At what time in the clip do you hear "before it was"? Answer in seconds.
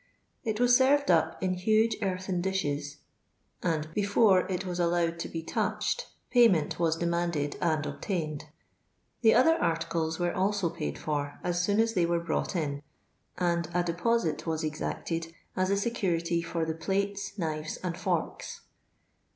3.93-4.79